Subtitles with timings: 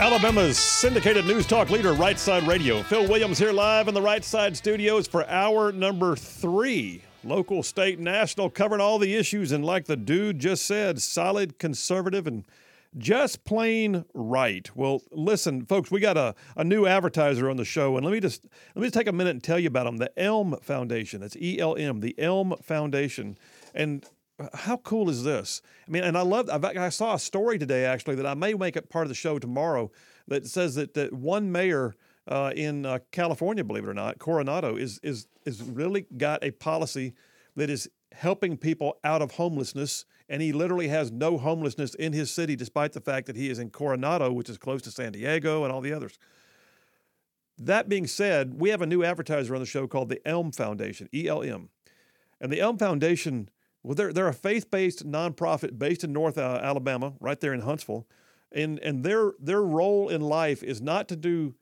[0.00, 2.82] Alabama's syndicated news talk leader, Right Side Radio.
[2.82, 7.04] Phil Williams here live in the Right Side studios for hour number three.
[7.22, 9.52] Local, state, national, covering all the issues.
[9.52, 12.46] And like the dude just said, solid, conservative, and
[12.96, 14.74] just plain right.
[14.74, 18.20] Well, listen, folks, we got a, a new advertiser on the show, and let me
[18.20, 19.98] just let me just take a minute and tell you about them.
[19.98, 21.20] The Elm Foundation.
[21.20, 22.00] That's E L M.
[22.00, 23.36] The Elm Foundation.
[23.74, 24.06] And
[24.54, 25.62] how cool is this?
[25.86, 26.48] I mean, and I love.
[26.64, 29.38] I saw a story today actually that I may make it part of the show
[29.38, 29.90] tomorrow
[30.28, 31.94] that says that, that one mayor
[32.28, 36.50] uh, in uh, California, believe it or not, Coronado, is is is really got a
[36.52, 37.14] policy
[37.56, 42.30] that is helping people out of homelessness, and he literally has no homelessness in his
[42.30, 45.64] city, despite the fact that he is in Coronado, which is close to San Diego
[45.64, 46.18] and all the others.
[47.58, 51.08] That being said, we have a new advertiser on the show called the Elm Foundation,
[51.12, 51.68] E L M,
[52.40, 53.48] and the Elm Foundation.
[53.82, 58.06] Well, they're they're a faith-based nonprofit based in North uh, Alabama, right there in Huntsville,
[58.52, 61.54] and and their their role in life is not to do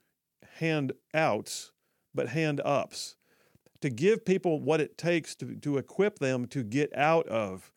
[0.57, 1.73] handouts,
[2.15, 3.17] but hand ups,
[3.81, 7.71] to give people what it takes to to equip them to get out of,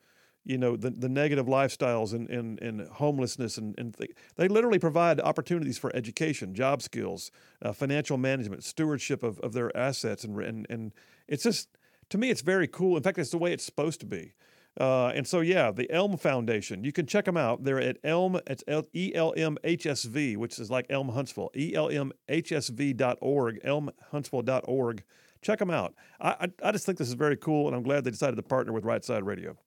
[0.44, 4.80] you know, the, the negative lifestyles and and, and homelessness and and th- they literally
[4.80, 7.30] provide opportunities for education, job skills,
[7.62, 10.94] uh, financial management, stewardship of, of their assets, and and and
[11.28, 11.70] it's just
[12.12, 12.98] to me, it's very cool.
[12.98, 14.34] In fact, it's the way it's supposed to be.
[14.80, 17.64] Uh, and so, yeah, the Elm Foundation, you can check them out.
[17.64, 21.52] They're at Elm, it's E L M H S V, which is like Elm Huntsville,
[21.56, 25.04] E L M H S V.org, elmhuntsville.org.
[25.42, 25.96] Check them out.
[26.22, 28.44] I, I, I just think this is very cool, and I'm glad they decided to
[28.44, 29.58] partner with Right Side Radio.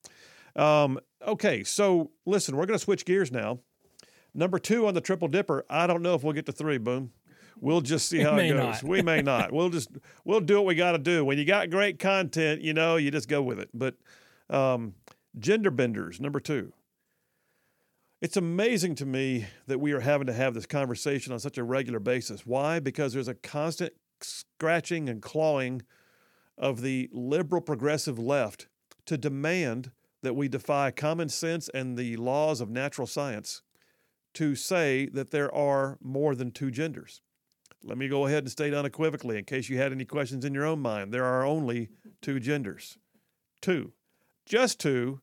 [0.56, 3.58] Um, okay, so listen, we're going to switch gears now.
[4.32, 7.12] Number two on the Triple Dipper, I don't know if we'll get to three, boom.
[7.60, 8.82] We'll just see how it may goes.
[8.82, 8.84] not.
[8.84, 9.52] We may not.
[9.52, 9.90] We'll just
[10.24, 11.24] we'll do what we got to do.
[11.24, 13.70] When you got great content, you know, you just go with it.
[13.72, 13.96] But
[14.50, 14.94] um,
[15.38, 16.72] gender benders, number two.
[18.20, 21.64] It's amazing to me that we are having to have this conversation on such a
[21.64, 22.46] regular basis.
[22.46, 22.80] Why?
[22.80, 25.82] Because there's a constant scratching and clawing
[26.56, 28.68] of the liberal progressive left
[29.06, 29.90] to demand
[30.22, 33.62] that we defy common sense and the laws of natural science
[34.32, 37.20] to say that there are more than two genders.
[37.86, 40.64] Let me go ahead and state unequivocally, in case you had any questions in your
[40.64, 41.90] own mind, there are only
[42.22, 42.96] two genders.
[43.60, 43.92] Two.
[44.46, 45.20] Just two.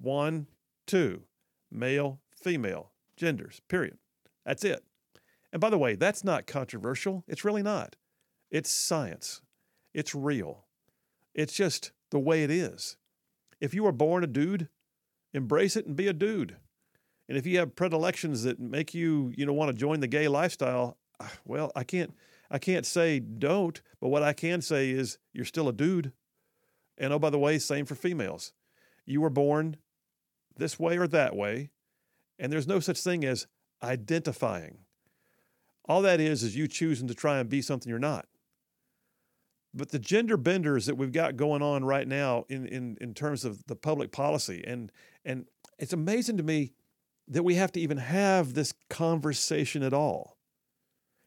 [0.00, 0.48] One,
[0.86, 1.22] two.
[1.70, 3.98] Male, female, genders, period.
[4.44, 4.84] That's it.
[5.52, 7.24] And by the way, that's not controversial.
[7.28, 7.96] It's really not.
[8.50, 9.40] It's science,
[9.92, 10.66] it's real.
[11.34, 12.96] It's just the way it is.
[13.60, 14.68] If you were born a dude,
[15.32, 16.56] embrace it and be a dude.
[17.28, 20.28] And if you have predilections that make you, you know, want to join the gay
[20.28, 20.98] lifestyle,
[21.44, 22.14] well, I can't
[22.50, 26.12] I can't say don't, but what I can say is you're still a dude.
[26.96, 28.52] And oh, by the way, same for females.
[29.04, 29.76] You were born
[30.56, 31.70] this way or that way,
[32.38, 33.46] and there's no such thing as
[33.82, 34.78] identifying.
[35.86, 38.26] All that is is you choosing to try and be something you're not.
[39.74, 43.44] But the gender benders that we've got going on right now in, in, in terms
[43.44, 44.92] of the public policy, and
[45.24, 45.46] and
[45.78, 46.72] it's amazing to me
[47.26, 50.33] that we have to even have this conversation at all.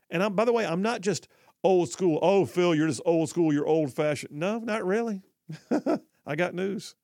[0.10, 1.28] And I'm, by the way, I'm not just
[1.64, 2.20] old school.
[2.22, 3.54] Oh, Phil, you're just old school.
[3.54, 4.32] You're old fashioned.
[4.32, 5.22] No, not really.
[6.26, 6.96] I got news.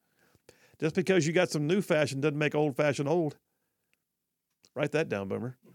[0.79, 3.37] Just because you got some new fashion doesn't make old fashioned old.
[4.75, 5.57] Write that down, Boomer.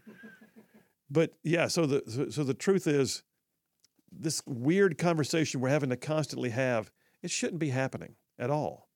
[1.11, 3.23] But yeah, so the so, so the truth is,
[4.11, 6.91] this weird conversation we're having to constantly have,
[7.23, 8.89] it shouldn't be happening at all.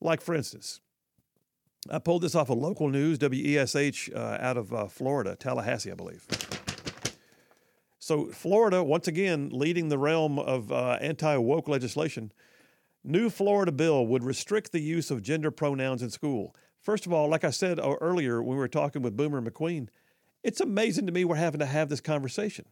[0.00, 0.80] Like for instance,
[1.90, 5.94] I pulled this off of local news, WESH, uh, out of uh, Florida, Tallahassee, I
[5.94, 6.26] believe.
[8.02, 12.32] So, Florida, once again, leading the realm of uh, anti woke legislation.
[13.04, 16.52] New Florida bill would restrict the use of gender pronouns in school.
[16.80, 19.86] First of all, like I said uh, earlier when we were talking with Boomer McQueen,
[20.42, 22.64] it's amazing to me we're having to have this conversation.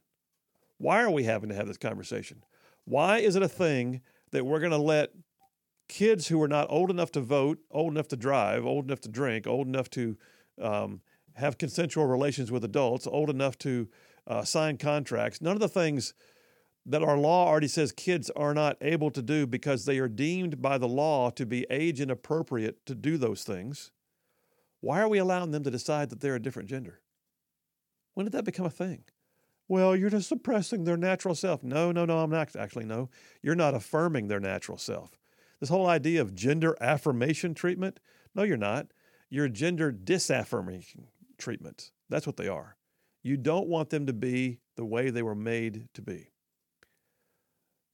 [0.79, 2.43] Why are we having to have this conversation?
[2.85, 4.00] Why is it a thing
[4.32, 5.11] that we're going to let
[5.88, 9.09] kids who are not old enough to vote, old enough to drive, old enough to
[9.09, 10.17] drink, old enough to
[10.61, 11.03] um,
[11.35, 13.88] have consensual relations with adults, old enough to
[14.31, 16.15] uh, sign contracts, none of the things
[16.87, 20.62] that our law already says kids are not able to do because they are deemed
[20.62, 23.91] by the law to be age inappropriate to do those things.
[24.81, 27.00] Why are we allowing them to decide that they're a different gender?
[28.15, 29.03] When did that become a thing?
[29.69, 31.62] Well, you're just suppressing their natural self.
[31.62, 32.87] No, no, no, I'm not actually.
[32.87, 33.11] No,
[33.43, 35.19] you're not affirming their natural self.
[35.59, 37.99] This whole idea of gender affirmation treatment,
[38.35, 38.87] no, you're not.
[39.29, 41.91] You're gender disaffirmation treatment.
[42.09, 42.77] That's what they are.
[43.22, 46.31] You don't want them to be the way they were made to be.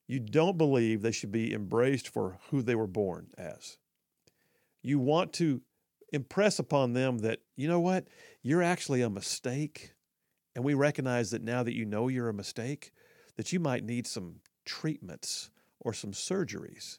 [0.06, 3.78] You don't believe they should be embraced for who they were born as.
[4.82, 5.62] You want to
[6.12, 8.06] impress upon them that, you know what,
[8.42, 9.92] you're actually a mistake.
[10.54, 12.92] And we recognize that now that you know you're a mistake,
[13.36, 15.50] that you might need some treatments
[15.80, 16.98] or some surgeries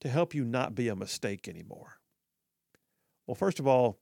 [0.00, 2.00] to help you not be a mistake anymore.
[3.26, 3.98] Well, first of all,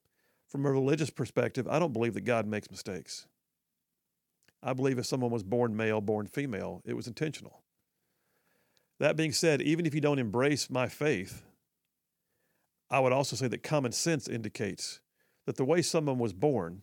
[0.48, 3.26] from a religious perspective, I don't believe that God makes mistakes.
[4.66, 7.62] I believe if someone was born male, born female, it was intentional.
[8.98, 11.44] That being said, even if you don't embrace my faith,
[12.90, 15.00] I would also say that common sense indicates
[15.46, 16.82] that the way someone was born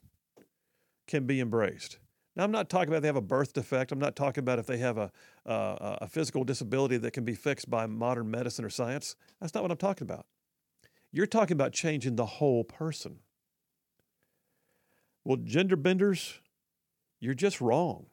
[1.08, 2.00] can be embraced.
[2.38, 3.92] Now, I'm not talking about they have a birth defect.
[3.92, 5.12] I'm not talking about if they have a,
[5.46, 9.18] a physical disability that can be fixed by modern medicine or science.
[9.42, 10.26] That's not what I'm talking about.
[11.12, 13.20] You're talking about changing the whole person.
[15.26, 16.40] Well, gender benders,
[17.24, 18.08] you're just wrong.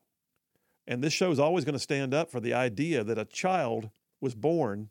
[0.87, 3.91] And this show is always going to stand up for the idea that a child
[4.21, 4.91] was born,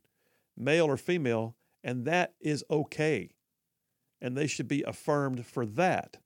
[0.57, 3.29] male or female, and that is okay.
[4.21, 6.17] And they should be affirmed for that,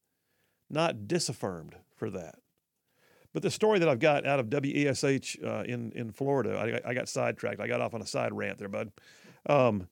[0.69, 2.35] not disaffirmed for that.
[3.33, 6.93] But the story that I've got out of WESH uh, in, in Florida, I, I,
[6.93, 7.59] got sidetracked.
[7.59, 8.91] I got off on a side rant there, bud.
[9.49, 9.87] Um,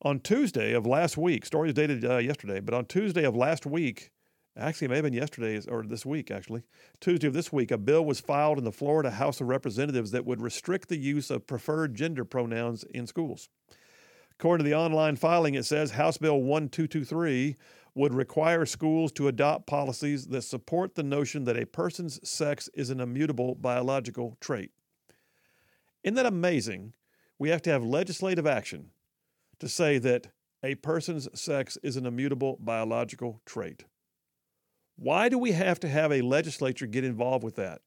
[0.00, 3.66] on Tuesday of last week, story is dated uh, yesterday, but on Tuesday of last
[3.66, 4.10] week,
[4.58, 6.62] actually, it may have been yesterday or this week, actually,
[7.00, 10.26] Tuesday of this week, a bill was filed in the Florida House of Representatives that
[10.26, 13.48] would restrict the use of preferred gender pronouns in schools.
[14.32, 17.56] According to the online filing, it says House Bill 1223
[17.94, 22.90] would require schools to adopt policies that support the notion that a person's sex is
[22.90, 24.70] an immutable biological trait.
[26.04, 26.92] Isn't that amazing?
[27.38, 28.90] We have to have legislative action
[29.58, 30.28] to say that
[30.62, 33.84] a person's sex is an immutable biological trait.
[34.98, 37.82] Why do we have to have a legislature get involved with that?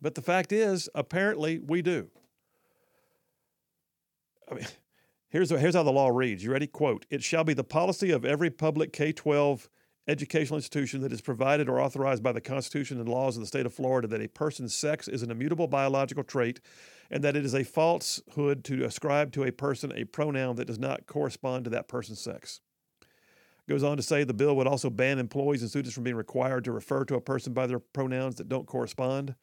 [0.00, 2.10] But the fact is, apparently, we do.
[4.50, 4.66] I mean,
[5.34, 6.44] Here's, here's how the law reads.
[6.44, 6.68] You ready?
[6.68, 9.68] Quote It shall be the policy of every public K 12
[10.06, 13.66] educational institution that is provided or authorized by the Constitution and laws of the state
[13.66, 16.60] of Florida that a person's sex is an immutable biological trait
[17.10, 20.78] and that it is a falsehood to ascribe to a person a pronoun that does
[20.78, 22.60] not correspond to that person's sex.
[23.68, 26.64] Goes on to say the bill would also ban employees and students from being required
[26.64, 29.34] to refer to a person by their pronouns that don't correspond.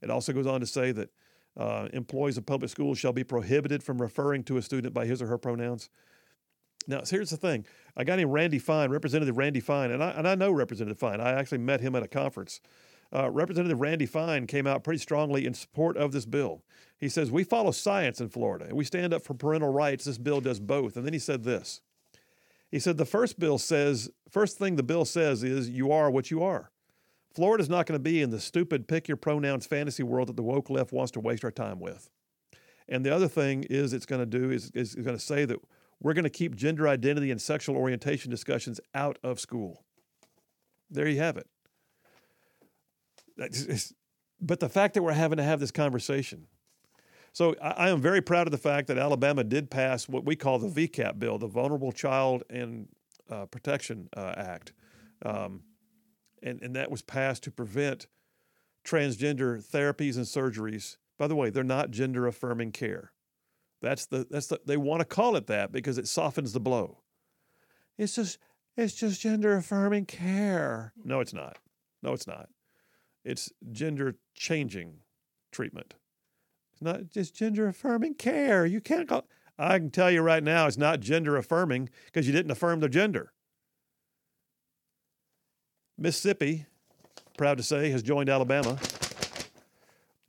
[0.00, 1.10] It also goes on to say that
[1.56, 5.22] uh, employees of public schools shall be prohibited from referring to a student by his
[5.22, 5.90] or her pronouns.
[6.88, 7.64] Now, here's the thing.
[7.96, 11.20] A guy named Randy Fine, Representative Randy Fine, and I, and I know Representative Fine.
[11.20, 12.60] I actually met him at a conference.
[13.14, 16.62] Uh, Representative Randy Fine came out pretty strongly in support of this bill.
[16.98, 20.06] He says, We follow science in Florida and we stand up for parental rights.
[20.06, 20.96] This bill does both.
[20.96, 21.82] And then he said this
[22.72, 26.30] He said, The first bill says, first thing the bill says is, You are what
[26.30, 26.72] you are.
[27.32, 30.42] Florida's not going to be in the stupid pick your pronouns fantasy world that the
[30.42, 32.10] woke left wants to waste our time with.
[32.88, 35.58] And the other thing is it's going to do is, is going to say that
[36.00, 39.84] we're going to keep gender identity and sexual orientation discussions out of school.
[40.90, 41.46] There you have it.
[44.40, 46.48] But the fact that we're having to have this conversation.
[47.32, 50.58] So I, am very proud of the fact that Alabama did pass what we call
[50.58, 52.88] the VCAP bill, the Vulnerable Child and
[53.30, 54.74] uh, Protection uh, Act.
[55.24, 55.62] Um,
[56.42, 58.06] and, and that was passed to prevent
[58.84, 60.98] transgender therapies and surgeries.
[61.18, 63.12] By the way, they're not gender affirming care.
[63.80, 66.98] That's the that's the they want to call it that because it softens the blow.
[67.98, 68.38] It's just
[68.76, 70.92] it's just gender affirming care.
[71.04, 71.58] No, it's not.
[72.02, 72.48] No, it's not.
[73.24, 74.98] It's gender changing
[75.50, 75.94] treatment.
[76.82, 78.66] Not just gender affirming care.
[78.66, 79.24] You can't call
[79.58, 82.88] I can tell you right now it's not gender affirming because you didn't affirm their
[82.88, 83.32] gender.
[85.96, 86.66] Mississippi,
[87.36, 88.78] proud to say, has joined Alabama.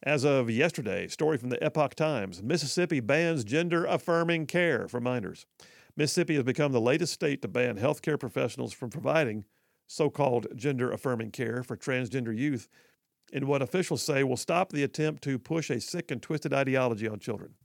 [0.04, 5.48] As of yesterday, story from the Epoch Times Mississippi bans gender affirming care for minors.
[5.96, 9.46] Mississippi has become the latest state to ban healthcare professionals from providing
[9.88, 12.68] so called gender affirming care for transgender youth
[13.34, 17.08] in what officials say will stop the attempt to push a sick and twisted ideology
[17.08, 17.56] on children.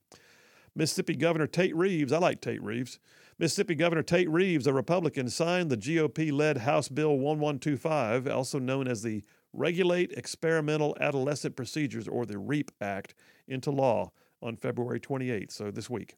[0.75, 2.99] Mississippi Governor Tate Reeves, I like Tate Reeves,
[3.39, 8.89] Mississippi Governor Tate Reeves, a Republican, signed the GOP led House Bill 1125, also known
[8.89, 9.23] as the
[9.53, 13.15] Regulate Experimental Adolescent Procedures, or the REAP Act,
[13.47, 14.11] into law
[14.43, 16.17] on February 28th, so this week.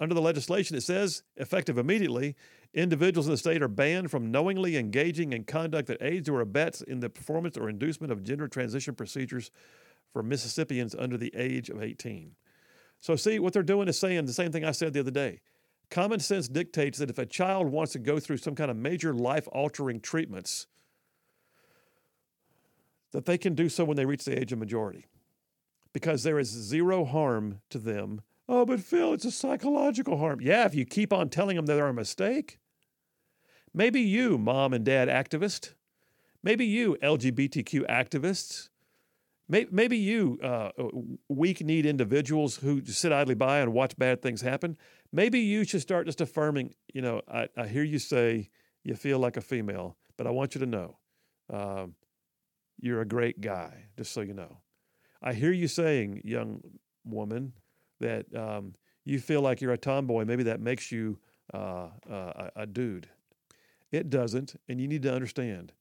[0.00, 2.36] Under the legislation, it says, effective immediately,
[2.74, 6.82] individuals in the state are banned from knowingly engaging in conduct that aids or abets
[6.82, 9.50] in the performance or inducement of gender transition procedures
[10.12, 12.32] for Mississippians under the age of 18.
[13.00, 15.40] So, see, what they're doing is saying the same thing I said the other day
[15.90, 19.14] Common sense dictates that if a child wants to go through some kind of major
[19.14, 20.66] life altering treatments,
[23.12, 25.06] that they can do so when they reach the age of majority
[25.94, 28.20] because there is zero harm to them.
[28.48, 30.40] Oh, but Phil, it's a psychological harm.
[30.40, 32.58] Yeah, if you keep on telling them that they're a mistake.
[33.74, 35.74] Maybe you, mom and dad activist,
[36.42, 38.70] maybe you, LGBTQ activists,
[39.50, 40.70] Maybe you, uh,
[41.30, 44.76] weak need individuals who sit idly by and watch bad things happen,
[45.10, 48.50] maybe you should start just affirming, you know, I, I hear you say
[48.84, 50.98] you feel like a female, but I want you to know
[51.50, 51.94] um,
[52.78, 54.58] you're a great guy, just so you know.
[55.22, 56.60] I hear you saying, young
[57.06, 57.54] woman,
[58.00, 58.74] that um,
[59.04, 60.24] you feel like you're a tomboy.
[60.24, 61.18] Maybe that makes you
[61.52, 63.08] uh, uh, a, a dude.
[63.90, 65.72] It doesn't, and you need to understand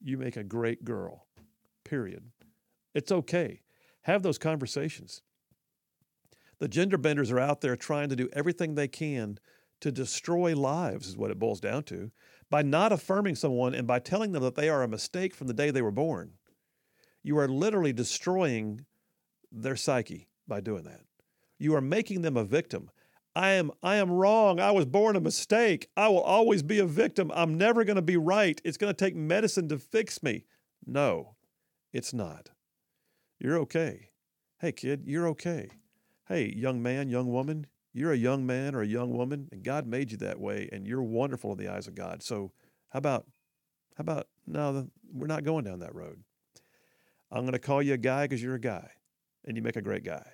[0.00, 1.26] you make a great girl,
[1.84, 2.24] period.
[2.94, 3.60] It's okay.
[4.02, 5.22] Have those conversations.
[6.58, 9.38] The gender benders are out there trying to do everything they can
[9.80, 12.10] to destroy lives, is what it boils down to,
[12.50, 15.54] by not affirming someone and by telling them that they are a mistake from the
[15.54, 16.32] day they were born.
[17.22, 18.84] You are literally destroying
[19.52, 21.02] their psyche by doing that.
[21.58, 22.90] You are making them a victim.
[23.34, 24.58] I am I am wrong.
[24.58, 25.88] I was born a mistake.
[25.96, 27.30] I will always be a victim.
[27.34, 28.60] I'm never going to be right.
[28.64, 30.44] It's going to take medicine to fix me.
[30.86, 31.36] No,
[31.92, 32.50] it's not.
[33.38, 34.10] You're okay.
[34.60, 35.68] Hey, kid, you're okay.
[36.26, 39.86] Hey, young man, young woman, you're a young man or a young woman, and God
[39.86, 42.22] made you that way, and you're wonderful in the eyes of God.
[42.22, 42.52] So,
[42.90, 43.26] how about,
[43.96, 46.24] how about, no, we're not going down that road.
[47.30, 48.90] I'm going to call you a guy because you're a guy,
[49.44, 50.24] and you make a great guy.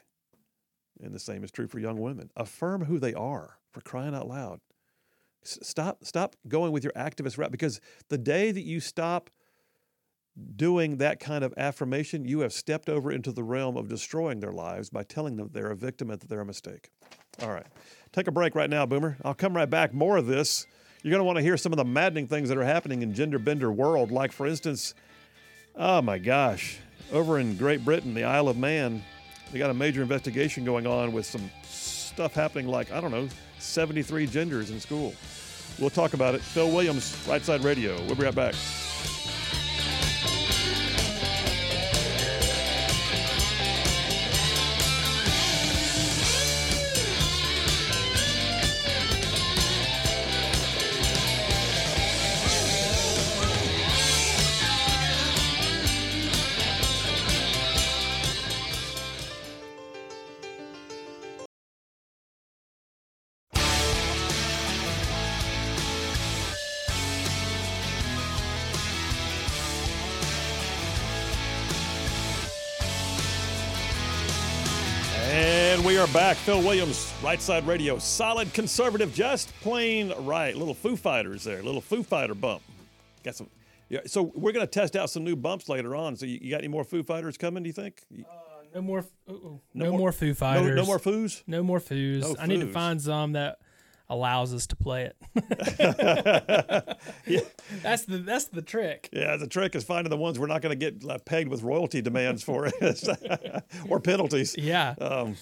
[1.03, 2.31] And the same is true for young women.
[2.37, 4.61] Affirm who they are for crying out loud.
[5.43, 9.29] Stop, stop going with your activist route because the day that you stop
[10.57, 14.53] doing that kind of affirmation, you have stepped over into the realm of destroying their
[14.53, 16.91] lives by telling them they're a victim and that they're a mistake.
[17.43, 17.67] All right.
[18.13, 19.17] Take a break right now, Boomer.
[19.25, 19.93] I'll come right back.
[19.93, 20.67] More of this.
[21.03, 23.13] You're going to want to hear some of the maddening things that are happening in
[23.13, 24.95] gender bender world, like, for instance,
[25.77, 26.79] oh my gosh,
[27.13, 29.05] over in Great Britain, the Isle of Man,
[29.55, 33.29] they got a major investigation going on with some stuff happening like, I don't know,
[33.61, 35.15] 73 genders in school.
[35.79, 36.41] We'll talk about it.
[36.41, 37.95] Phil Williams, Right Side Radio.
[38.07, 38.57] We'll be right back.
[76.15, 76.37] Back.
[76.37, 77.99] Phil Williams, Right Side Radio.
[77.99, 80.57] Solid conservative, just plain right.
[80.57, 81.61] Little Foo Fighters there.
[81.61, 82.63] Little Foo Fighter bump.
[83.25, 83.51] Got some.
[83.89, 83.99] Yeah.
[84.07, 86.15] So we're going to test out some new bumps later on.
[86.15, 87.65] So you, you got any more Foo Fighters coming?
[87.65, 88.01] Do you think?
[88.17, 88.23] Uh,
[88.77, 89.05] no more.
[89.27, 90.77] No, no more, more, Foo Fighters.
[90.77, 91.43] No, no more Foos.
[91.49, 92.21] No more Foos.
[92.21, 93.59] No I need to find some that
[94.09, 95.17] allows us to play it.
[97.27, 97.41] yeah.
[97.83, 99.09] That's the that's the trick.
[99.13, 102.03] Yeah, the trick is finding the ones we're not going to get pegged with royalty
[102.03, 102.71] demands for
[103.89, 104.55] or penalties.
[104.57, 104.95] Yeah.
[105.01, 105.37] Um,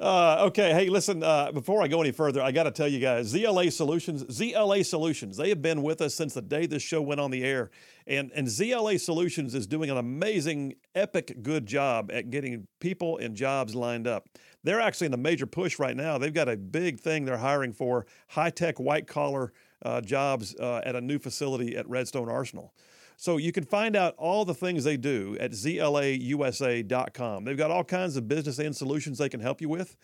[0.00, 1.22] uh, okay, hey, listen.
[1.22, 4.84] Uh, before I go any further, I got to tell you guys, ZLA Solutions, ZLA
[4.84, 7.70] Solutions, they have been with us since the day this show went on the air,
[8.06, 13.36] and and ZLA Solutions is doing an amazing, epic, good job at getting people and
[13.36, 14.28] jobs lined up.
[14.64, 16.16] They're actually in the major push right now.
[16.16, 19.52] They've got a big thing they're hiring for high tech, white collar
[19.82, 22.72] uh, jobs uh, at a new facility at Redstone Arsenal.
[23.20, 27.44] So you can find out all the things they do at zlausa.com.
[27.44, 29.94] They've got all kinds of business and solutions they can help you with.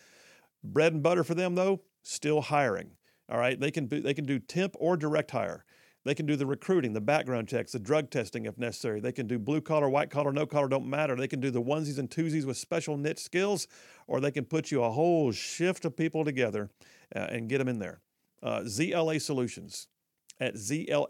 [0.63, 2.91] Bread and butter for them though, still hiring.
[3.31, 5.65] All right, they can they can do temp or direct hire.
[6.05, 9.01] They can do the recruiting, the background checks, the drug testing if necessary.
[9.01, 11.17] They can do blue collar, white collar, no collar, don't matter.
[11.17, 13.67] They can do the onesies and twosies with special niche skills,
[14.07, 16.69] or they can put you a whole shift of people together
[17.15, 18.03] uh, and get them in there.
[18.43, 19.89] Uh, ZLA Solutions
[20.41, 21.07] at zlausa.com.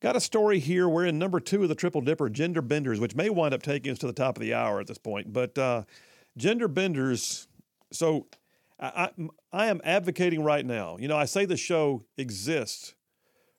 [0.00, 0.88] Got a story here.
[0.88, 3.92] We're in number two of the Triple Dipper Gender Benders, which may wind up taking
[3.92, 5.32] us to the top of the hour at this point.
[5.32, 5.84] But uh,
[6.36, 7.46] Gender Benders,
[7.92, 8.26] so
[8.80, 10.96] I, I, I am advocating right now.
[10.98, 12.94] You know, I say the show exists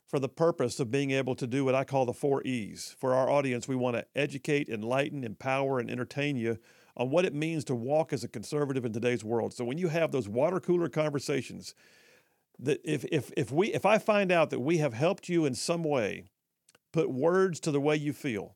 [0.06, 2.96] for the purpose of being able to do what I call the four E's.
[3.00, 6.60] For our audience, we want to educate, enlighten, empower, and entertain you
[6.96, 9.54] on what it means to walk as a conservative in today's world.
[9.54, 11.74] So when you have those water cooler conversations,
[12.64, 15.54] that if if if we if I find out that we have helped you in
[15.54, 16.26] some way
[16.92, 18.56] put words to the way you feel,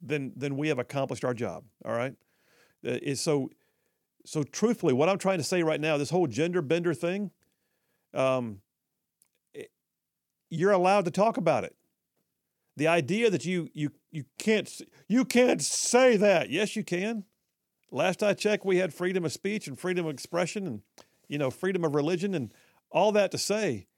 [0.00, 1.64] then then we have accomplished our job.
[1.84, 2.14] All right.
[2.86, 3.50] Uh, so
[4.26, 7.30] so truthfully, what I'm trying to say right now, this whole gender bender thing,
[8.12, 8.60] um,
[9.52, 9.70] it,
[10.50, 11.74] you're allowed to talk about it.
[12.76, 14.70] The idea that you you you can't
[15.08, 16.50] you can't say that.
[16.50, 17.24] Yes, you can.
[17.90, 20.82] Last I checked, we had freedom of speech and freedom of expression and
[21.28, 22.52] you know freedom of religion and
[22.94, 23.88] all that to say.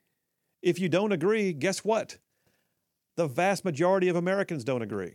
[0.62, 2.19] If you don't agree, guess what?
[3.17, 5.15] The vast majority of Americans don't agree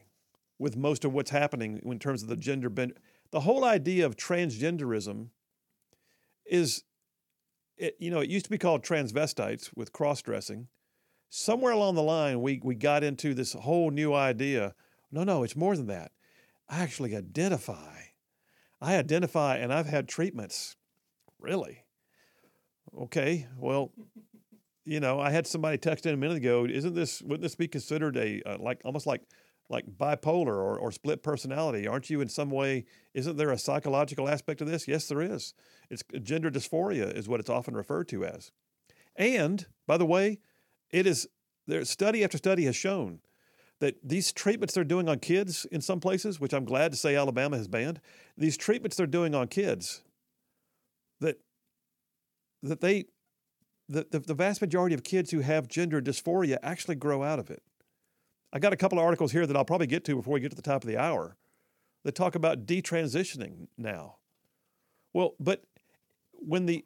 [0.58, 2.94] with most of what's happening in terms of the gender bend.
[3.32, 5.30] The whole idea of transgenderism
[6.46, 6.84] is,
[7.78, 10.68] it, you know, it used to be called transvestites with cross dressing.
[11.30, 14.76] Somewhere along the line, we, we got into this whole new idea.
[15.12, 16.12] No, no, it's more than that.
[16.70, 18.02] I actually identify.
[18.80, 20.76] I identify and I've had treatments.
[21.40, 21.86] Really?
[23.04, 23.92] Okay, well,
[24.86, 26.66] you know, I had somebody text in a minute ago.
[26.66, 29.22] Isn't this wouldn't this be considered a uh, like almost like
[29.70, 31.88] like bipolar or, or split personality?
[31.88, 32.86] Aren't you in some way?
[33.14, 34.88] Isn't there a psychological aspect of this?
[34.88, 35.54] Yes, there is.
[35.90, 38.52] It's gender dysphoria is what it's often referred to as.
[39.16, 40.40] And by the way,
[40.90, 41.28] it is
[41.68, 41.86] there.
[41.86, 43.20] Study after study has shown
[43.80, 47.16] that these treatments they're doing on kids in some places, which I'm glad to say
[47.16, 48.00] Alabama has banned,
[48.38, 50.02] these treatments they're doing on kids
[52.63, 53.06] that they
[53.89, 57.50] the, the, the vast majority of kids who have gender dysphoria actually grow out of
[57.51, 57.62] it.
[58.53, 60.50] I got a couple of articles here that I'll probably get to before we get
[60.51, 61.38] to the top of the hour
[62.03, 64.15] that talk about detransitioning now.
[65.13, 65.63] Well, but
[66.34, 66.86] when the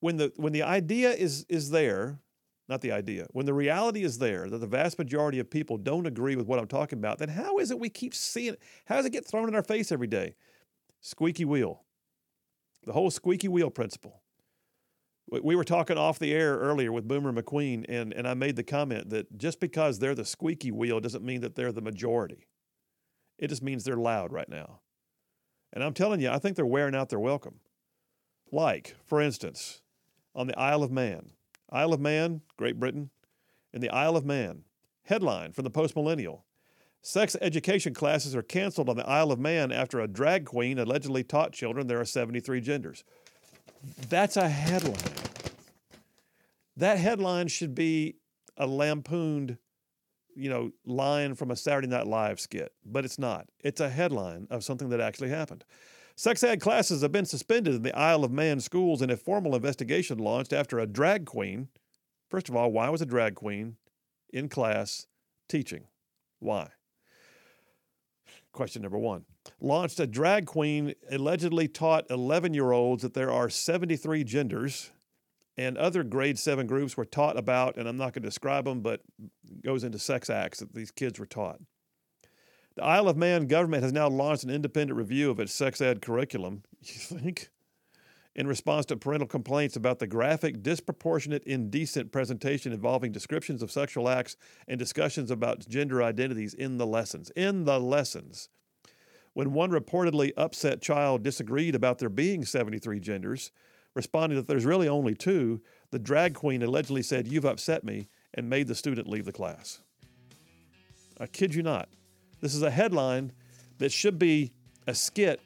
[0.00, 2.18] when the when the idea is is there,
[2.68, 6.06] not the idea, when the reality is there that the vast majority of people don't
[6.06, 8.56] agree with what I'm talking about, then how is it we keep seeing?
[8.86, 10.34] How does it get thrown in our face every day?
[11.00, 11.84] Squeaky wheel.
[12.84, 14.22] The whole squeaky wheel principle
[15.30, 18.62] we were talking off the air earlier with Boomer McQueen, and, and I made the
[18.62, 22.48] comment that just because they're the squeaky wheel doesn't mean that they're the majority.
[23.38, 24.80] It just means they're loud right now.
[25.72, 27.60] And I'm telling you, I think they're wearing out their welcome.
[28.50, 29.82] Like, for instance,
[30.34, 31.30] on the Isle of Man,
[31.70, 33.10] Isle of Man, Great Britain,
[33.72, 34.64] in the Isle of Man,
[35.04, 36.46] headline from the Post Millennial
[37.00, 41.22] Sex education classes are canceled on the Isle of Man after a drag queen allegedly
[41.22, 43.04] taught children there are 73 genders.
[44.08, 44.96] That's a headline.
[46.76, 48.16] That headline should be
[48.56, 49.58] a lampooned,
[50.34, 53.48] you know, line from a Saturday Night Live skit, but it's not.
[53.60, 55.64] It's a headline of something that actually happened.
[56.16, 59.54] Sex ed classes have been suspended in the Isle of Man schools and a formal
[59.54, 61.68] investigation launched after a drag queen.
[62.28, 63.76] First of all, why was a drag queen
[64.32, 65.06] in class
[65.48, 65.86] teaching?
[66.40, 66.70] Why?
[68.58, 69.24] Question number one.
[69.60, 74.90] Launched a drag queen allegedly taught 11 year olds that there are 73 genders
[75.56, 78.80] and other grade 7 groups were taught about and i'm not going to describe them
[78.80, 79.00] but
[79.64, 81.60] goes into sex acts that these kids were taught.
[82.74, 86.02] The isle of man government has now launched an independent review of its sex ed
[86.02, 86.64] curriculum.
[86.82, 87.50] You think
[88.38, 94.08] in response to parental complaints about the graphic disproportionate indecent presentation involving descriptions of sexual
[94.08, 98.48] acts and discussions about gender identities in the lessons in the lessons
[99.38, 103.52] when one reportedly upset child disagreed about there being 73 genders,
[103.94, 105.60] responding that there's really only two,
[105.92, 109.78] the drag queen allegedly said, You've upset me, and made the student leave the class.
[111.20, 111.88] I kid you not.
[112.40, 113.30] This is a headline
[113.78, 114.50] that should be
[114.88, 115.40] a skit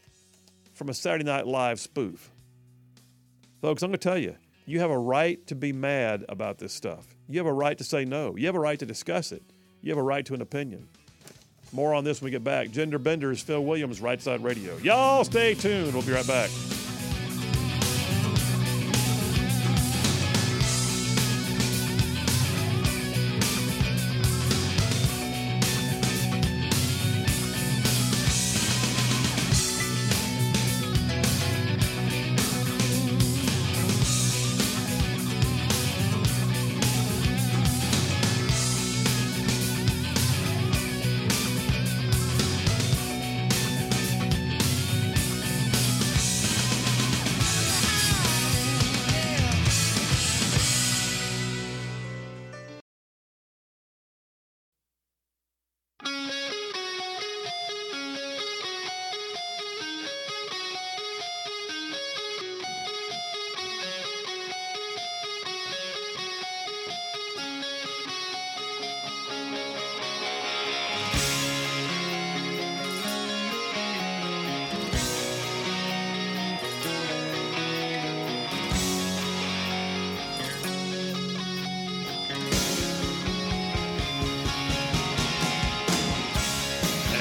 [0.72, 2.31] from a Saturday Night Live spoof.
[3.62, 4.34] Folks, I'm going to tell you,
[4.66, 7.06] you have a right to be mad about this stuff.
[7.28, 8.34] You have a right to say no.
[8.36, 9.40] You have a right to discuss it.
[9.82, 10.88] You have a right to an opinion.
[11.70, 12.72] More on this when we get back.
[12.72, 14.76] Gender Benders, Phil Williams, Right Side Radio.
[14.78, 15.94] Y'all stay tuned.
[15.94, 16.50] We'll be right back.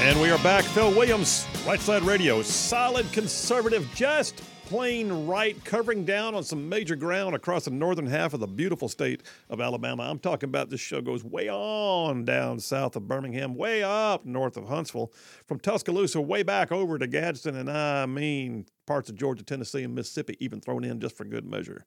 [0.01, 0.63] And we are back.
[0.63, 2.41] Phil Williams, Right Side Radio.
[2.41, 8.33] Solid conservative, just plain right, covering down on some major ground across the northern half
[8.33, 10.01] of the beautiful state of Alabama.
[10.01, 14.57] I'm talking about this show goes way on down south of Birmingham, way up north
[14.57, 15.13] of Huntsville,
[15.45, 19.93] from Tuscaloosa way back over to Gadsden, and I mean parts of Georgia, Tennessee, and
[19.93, 21.85] Mississippi, even thrown in just for good measure.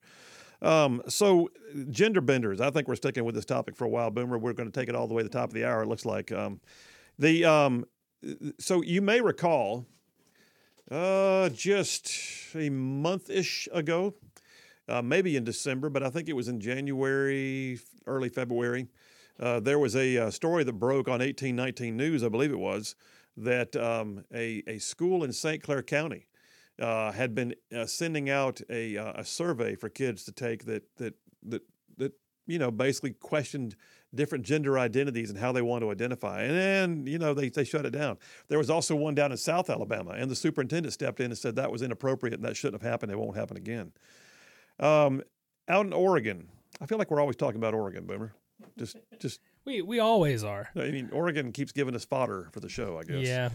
[0.62, 1.50] Um, so,
[1.90, 2.61] gender benders.
[2.61, 4.38] I think we're sticking with this topic for a while, Boomer.
[4.38, 5.83] We're going to take it all the way to the top of the hour.
[5.83, 6.61] It looks like um,
[7.18, 7.44] the.
[7.44, 7.85] Um,
[8.58, 9.87] so you may recall,
[10.90, 12.10] uh, just
[12.54, 14.14] a month ish ago,
[14.88, 18.88] uh, maybe in December, but I think it was in January, early February.
[19.40, 22.94] Uh, there was a, uh, story that broke on 1819 News, I believe it was,
[23.37, 25.62] that um, a, a school in St.
[25.62, 26.28] Clair County
[26.78, 31.14] uh, had been uh, sending out a, a survey for kids to take that that
[31.42, 31.62] that
[31.96, 32.12] that
[32.46, 33.76] you know basically questioned
[34.14, 36.42] different gender identities and how they want to identify.
[36.42, 38.18] And then you know they they shut it down.
[38.48, 41.57] There was also one down in South Alabama, and the superintendent stepped in and said
[41.57, 43.12] that was inappropriate and that shouldn't have happened.
[43.12, 43.92] It won't happen again.
[44.81, 45.22] Um,
[45.68, 46.48] out in Oregon,
[46.81, 48.35] I feel like we're always talking about Oregon, Boomer.
[48.79, 50.68] Just just we we always are.
[50.77, 53.27] I mean, Oregon keeps giving us fodder for the show, I guess.
[53.27, 53.50] Yeah.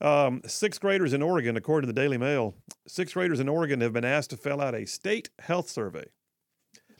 [0.00, 2.54] Um, sixth graders in Oregon, according to the Daily Mail,
[2.86, 6.04] sixth graders in Oregon have been asked to fill out a state health survey.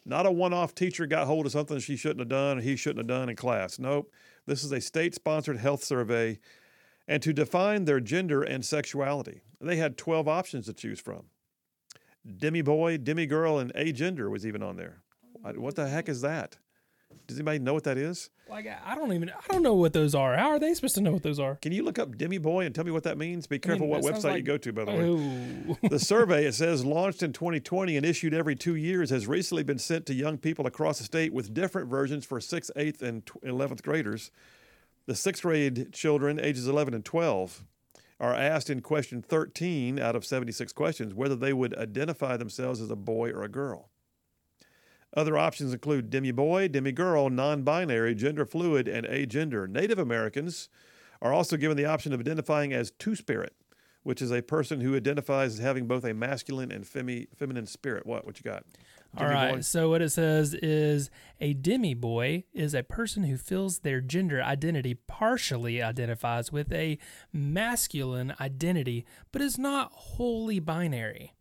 [0.05, 2.77] Not a one off teacher got hold of something she shouldn't have done or he
[2.77, 3.79] shouldn't have done in class.
[3.79, 4.13] Nope.
[4.47, 6.39] This is a state sponsored health survey
[7.09, 9.43] and to define their gender and sexuality.
[9.61, 11.25] They had 12 options to choose from.
[12.39, 15.03] Demi boy, demi girl, and agender was even on there.
[15.43, 16.57] What the heck is that?
[17.27, 18.31] Does anybody know what that is?
[18.49, 20.37] Like I don't even I don't know what those are.
[20.37, 21.57] How are they supposed to know what those are?
[21.57, 23.47] Can you look up Demi Boy and tell me what that means?
[23.47, 25.77] Be careful I mean, what website like, you go to, by the way.
[25.83, 25.89] Oh.
[25.89, 29.79] the survey it says launched in 2020 and issued every two years has recently been
[29.79, 33.83] sent to young people across the state with different versions for sixth, eighth, and eleventh
[33.83, 34.31] graders.
[35.07, 37.65] The sixth grade children, ages 11 and 12,
[38.21, 42.91] are asked in question 13 out of 76 questions whether they would identify themselves as
[42.91, 43.91] a boy or a girl.
[45.17, 49.69] Other options include demi boy, demi girl, non binary, gender fluid, and agender.
[49.69, 50.69] Native Americans
[51.23, 53.55] are also given the option of identifying as two spirit,
[54.03, 58.05] which is a person who identifies as having both a masculine and femi- feminine spirit.
[58.05, 58.27] What?
[58.27, 58.65] What you got?
[59.17, 59.55] Demi All right.
[59.55, 59.61] Boy?
[59.61, 64.43] So what it says is a demi boy is a person who feels their gender
[64.43, 66.99] identity partially identifies with a
[67.33, 71.35] masculine identity, but is not wholly binary.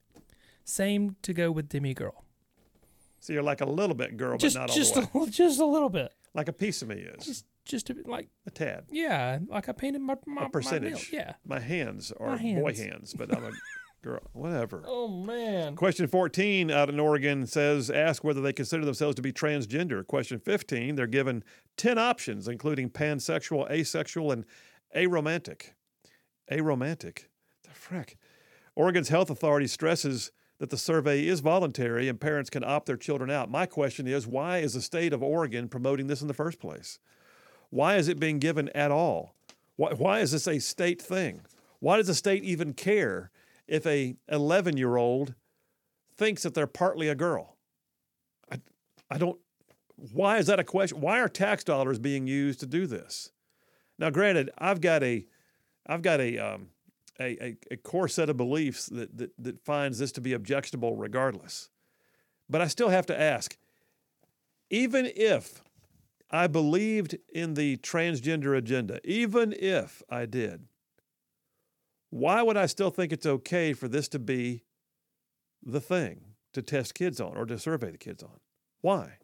[0.64, 2.23] Same to go with demi girl.
[3.24, 5.24] So you're like a little bit girl, just, but not all just the way.
[5.24, 6.14] A, just a little bit.
[6.34, 7.26] Like a piece of me is.
[7.26, 8.84] Just, just a bit, like a tad.
[8.92, 11.10] Yeah, like I painted my, my a percentage.
[11.10, 12.62] My yeah, my hands are my hands.
[12.62, 13.52] boy hands, but I'm a
[14.04, 14.20] girl.
[14.34, 14.84] Whatever.
[14.86, 15.78] Oh man.
[15.78, 20.06] Question 14 out in Oregon says ask whether they consider themselves to be transgender.
[20.06, 21.46] Question 15 they're given
[21.78, 24.44] 10 options, including pansexual, asexual, and
[24.94, 25.68] aromantic.
[26.52, 27.28] Aromantic.
[27.64, 28.18] The frick.
[28.76, 30.34] Oregon's health authority stresses
[30.64, 33.52] that the survey is voluntary and parents can opt their children out.
[33.52, 37.00] My question is why is the state of Oregon promoting this in the first place?
[37.70, 39.36] Why is it being given at all?
[39.76, 41.42] Why, why is this a state thing?
[41.82, 43.30] Why does the state even care
[43.68, 45.36] if a 11 year old
[46.16, 47.58] thinks that they're partly a girl?
[48.50, 48.62] I,
[49.12, 49.38] I don't.
[50.14, 51.02] Why is that a question?
[51.02, 53.34] Why are tax dollars being used to do this?
[54.00, 55.28] Now, granted, I've got a,
[55.86, 56.70] I've got a, um,
[57.20, 60.96] a, a, a core set of beliefs that, that, that finds this to be objectionable
[60.96, 61.70] regardless.
[62.50, 63.58] But I still have to ask
[64.70, 65.62] even if
[66.32, 70.66] I believed in the transgender agenda, even if I did,
[72.10, 74.64] why would I still think it's okay for this to be
[75.62, 76.22] the thing
[76.54, 78.40] to test kids on or to survey the kids on?
[78.82, 79.18] Why?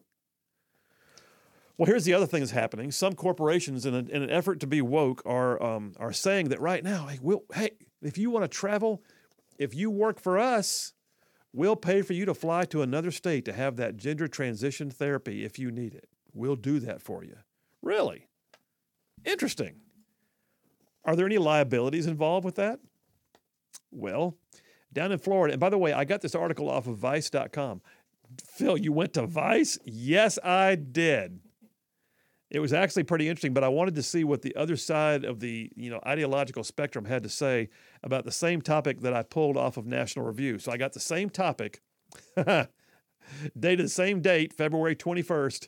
[1.80, 2.92] Well, here's the other thing that's happening.
[2.92, 6.60] Some corporations, in, a, in an effort to be woke, are um, are saying that
[6.60, 9.02] right now, hey, we'll, hey, if you want to travel,
[9.58, 10.92] if you work for us,
[11.54, 15.46] we'll pay for you to fly to another state to have that gender transition therapy
[15.46, 16.10] if you need it.
[16.34, 17.38] We'll do that for you.
[17.82, 18.28] Really?
[19.24, 19.76] Interesting.
[21.06, 22.82] Are there any liabilities involved with that?
[23.90, 24.36] Well,
[24.92, 27.82] down in Florida, and by the way, I got this article off of vice.com.
[28.46, 29.80] Phil, you went to Vice?
[29.86, 31.40] Yes, I did
[32.52, 35.40] it was actually pretty interesting, but I wanted to see what the other side of
[35.40, 37.70] the you know ideological spectrum had to say
[38.04, 40.58] about the same topic that I pulled off of National Review.
[40.58, 41.82] So I got the same topic,
[42.36, 45.68] dated the same date, February 21st,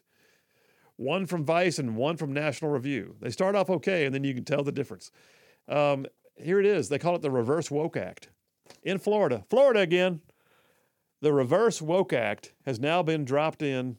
[0.95, 3.15] one from Vice and one from National Review.
[3.21, 5.11] They start off okay, and then you can tell the difference.
[5.67, 6.89] Um, here it is.
[6.89, 8.29] They call it the Reverse Woke Act
[8.81, 9.43] in Florida.
[9.49, 10.21] Florida again.
[11.21, 13.97] The Reverse Woke Act has now been dropped in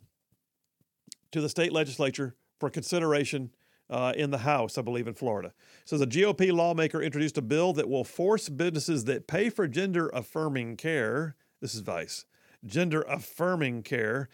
[1.30, 3.50] to the state legislature for consideration
[3.90, 5.52] uh, in the House, I believe, in Florida.
[5.84, 10.08] So the GOP lawmaker introduced a bill that will force businesses that pay for gender
[10.10, 11.34] affirming care.
[11.60, 12.24] This is Vice.
[12.64, 14.28] Gender affirming care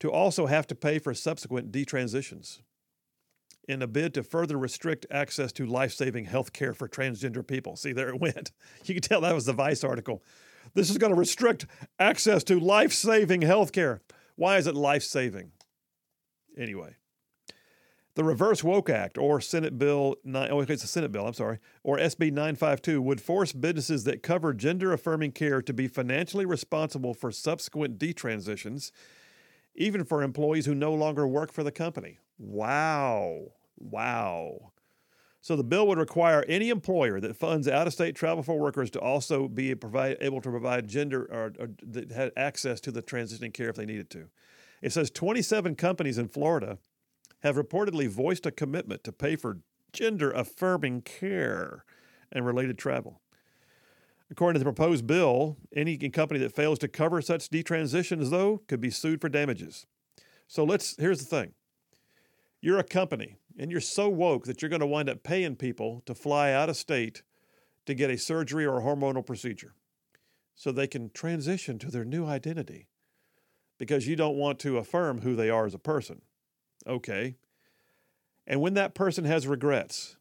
[0.00, 2.62] to also have to pay for subsequent detransitions
[3.68, 7.76] in a bid to further restrict access to life saving health care for transgender people.
[7.76, 8.50] See, there it went.
[8.86, 10.24] You can tell that was the Vice article.
[10.74, 11.64] This is going to restrict
[12.00, 14.00] access to life saving health care.
[14.34, 15.52] Why is it life saving?
[16.58, 16.97] Anyway.
[18.18, 21.60] The Reverse Woke Act, or Senate Bill 9, oh, it's a Senate bill, I'm sorry,
[21.84, 27.14] or SB 952, would force businesses that cover gender affirming care to be financially responsible
[27.14, 28.90] for subsequent detransitions,
[29.76, 32.18] even for employees who no longer work for the company.
[32.40, 33.52] Wow.
[33.78, 34.72] Wow.
[35.40, 39.46] So the bill would require any employer that funds out-of-state travel for workers to also
[39.46, 41.68] be provide, able to provide gender or, or
[42.12, 44.28] had access to the transitioning care if they needed to.
[44.82, 46.78] It says 27 companies in Florida
[47.42, 49.60] have reportedly voiced a commitment to pay for
[49.92, 51.84] gender affirming care
[52.32, 53.20] and related travel.
[54.30, 58.80] According to the proposed bill, any company that fails to cover such detransitions, though, could
[58.80, 59.86] be sued for damages.
[60.46, 61.52] So let's here's the thing.
[62.60, 66.02] You're a company and you're so woke that you're going to wind up paying people
[66.06, 67.22] to fly out of state
[67.86, 69.74] to get a surgery or a hormonal procedure
[70.54, 72.88] so they can transition to their new identity
[73.78, 76.20] because you don't want to affirm who they are as a person.
[76.88, 77.36] Okay.
[78.46, 80.16] And when that person has regrets,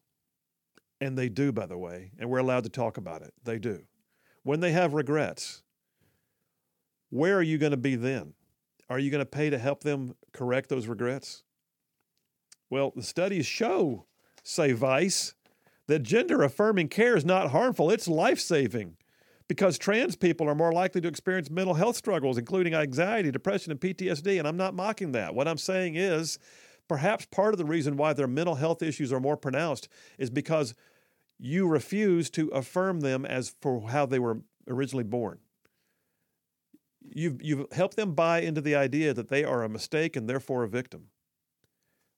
[1.00, 3.84] and they do, by the way, and we're allowed to talk about it, they do.
[4.44, 5.64] When they have regrets,
[7.10, 8.34] where are you going to be then?
[8.90, 11.44] Are you going to pay to help them correct those regrets?
[12.70, 14.06] Well, the studies show,
[14.44, 15.36] say Vice,
[15.88, 18.98] that gender affirming care is not harmful, it's life saving
[19.48, 23.80] because trans people are more likely to experience mental health struggles, including anxiety, depression, and
[23.80, 24.40] PTSD.
[24.40, 25.34] And I'm not mocking that.
[25.34, 26.38] What I'm saying is
[26.88, 30.74] perhaps part of the reason why their mental health issues are more pronounced is because
[31.40, 35.40] you refuse to affirm them as for how they were originally born.
[37.10, 40.64] You've, you've helped them buy into the idea that they are a mistake and therefore
[40.64, 41.08] a victim.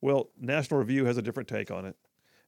[0.02, 1.96] Well, National Review has a different take on it.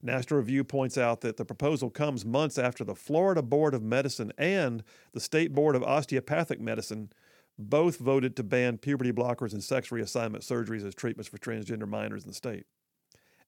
[0.04, 4.32] National Review points out that the proposal comes months after the Florida Board of Medicine
[4.38, 4.84] and
[5.14, 7.12] the State Board of Osteopathic Medicine
[7.58, 12.24] both voted to ban puberty blockers and sex reassignment surgeries as treatments for transgender minors
[12.24, 12.66] in the state.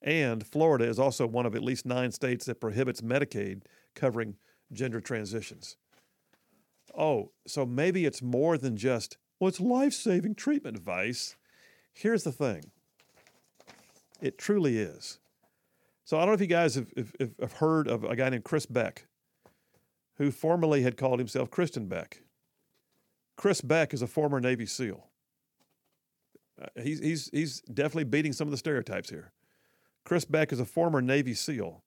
[0.01, 3.63] And Florida is also one of at least nine states that prohibits Medicaid
[3.95, 4.35] covering
[4.71, 5.77] gender transitions.
[6.95, 11.35] Oh, so maybe it's more than just, well, it's life saving treatment, advice.
[11.93, 12.71] Here's the thing
[14.21, 15.19] it truly is.
[16.05, 18.43] So I don't know if you guys have, have, have heard of a guy named
[18.43, 19.07] Chris Beck,
[20.17, 22.23] who formerly had called himself Kristin Beck.
[23.37, 25.07] Chris Beck is a former Navy SEAL.
[26.61, 29.31] Uh, he's, he's, he's definitely beating some of the stereotypes here.
[30.05, 31.83] Chris Beck is a former Navy SEAL,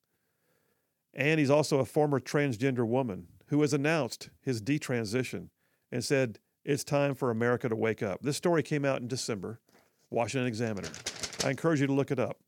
[1.14, 5.50] and he's also a former transgender woman who has announced his detransition
[5.92, 8.22] and said, It's time for America to wake up.
[8.22, 9.60] This story came out in December,
[10.10, 10.88] Washington Examiner.
[11.44, 12.38] I encourage you to look it up.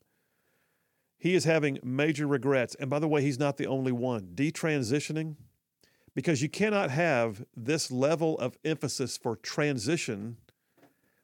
[1.18, 2.76] He is having major regrets.
[2.76, 4.30] And by the way, he's not the only one.
[4.34, 5.34] Detransitioning,
[6.14, 10.36] because you cannot have this level of emphasis for transition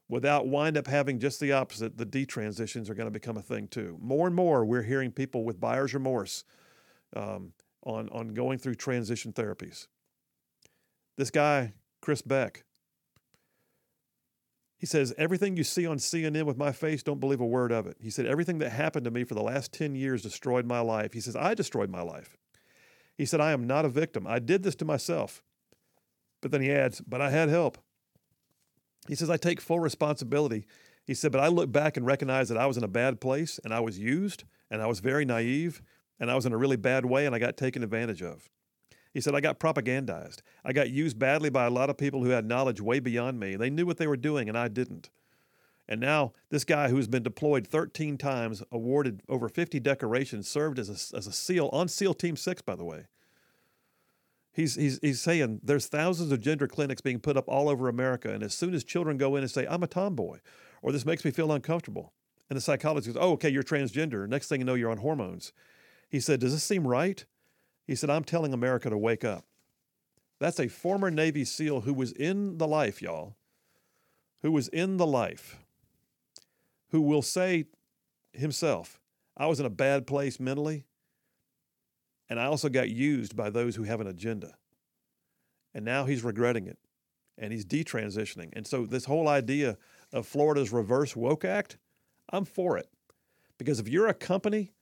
[0.09, 1.97] without wind up having just the opposite.
[1.97, 3.97] The detransitions are going to become a thing too.
[4.01, 6.45] More and more, we're hearing people with buyer's remorse
[7.17, 7.53] um,
[7.85, 9.87] on, on going through transition therapies.
[11.17, 12.65] This guy, Chris Beck,
[14.85, 17.87] he says, Everything you see on CNN with my face, don't believe a word of
[17.87, 17.97] it.
[18.03, 21.15] He said, Everything that happened to me for the last 10 years destroyed my life.
[21.15, 22.37] He says, I destroyed my life.
[23.17, 24.27] He said, I am not a victim.
[24.27, 25.43] I did this to myself.
[26.43, 27.79] But then he adds, But I had help.
[29.09, 30.67] He says, I take full responsibility.
[31.07, 33.59] He said, But I look back and recognize that I was in a bad place
[33.65, 35.81] and I was used and I was very naive
[36.21, 38.51] and I was in a really bad way and I got taken advantage of.
[39.15, 40.41] He said, I got propagandized.
[40.65, 43.55] I got used badly by a lot of people who had knowledge way beyond me.
[43.55, 45.09] They knew what they were doing, and I didn't.
[45.89, 50.89] And now, this guy who's been deployed 13 times, awarded over 50 decorations, served as
[50.89, 53.07] a, as a SEAL on SEAL Team 6, by the way.
[54.53, 58.33] He's, he's, he's saying there's thousands of gender clinics being put up all over America.
[58.33, 60.39] And as soon as children go in and say, I'm a tomboy,
[60.83, 62.13] or this makes me feel uncomfortable,
[62.49, 64.29] and the psychologist goes, Oh, okay, you're transgender.
[64.29, 65.53] Next thing you know, you're on hormones.
[66.09, 67.25] He said, Does this seem right?
[67.87, 69.45] He said, I'm telling America to wake up.
[70.41, 73.37] That's a former Navy SEAL who was in the life, y'all,
[74.43, 75.59] who was in the life,
[76.91, 77.67] who will say
[78.33, 79.01] himself,
[79.37, 80.85] I was in a bad place mentally,
[82.29, 84.55] and I also got used by those who have an agenda.
[85.75, 86.79] And now he's regretting it,
[87.37, 88.51] and he's detransitioning.
[88.53, 89.77] And so, this whole idea
[90.13, 91.79] of Florida's reverse woke act,
[92.31, 92.89] I'm for it.
[93.59, 94.73] Because if you're a company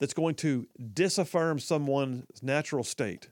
[0.00, 3.28] that's going to disaffirm someone's natural state.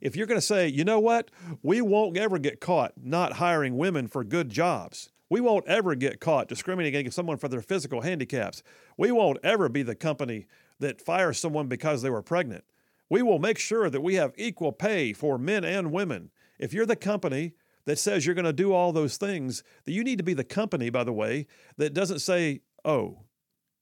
[0.00, 1.30] If you're going to say, you know what,
[1.62, 5.10] we won't ever get caught not hiring women for good jobs.
[5.30, 8.62] We won't ever get caught discriminating against someone for their physical handicaps.
[8.96, 10.46] We won't ever be the company
[10.78, 12.64] that fires someone because they were pregnant.
[13.10, 16.30] We will make sure that we have equal pay for men and women.
[16.58, 17.54] If you're the company
[17.86, 20.44] that says you're going to do all those things, that you need to be the
[20.44, 21.46] company, by the way,
[21.78, 23.18] that doesn't say, oh,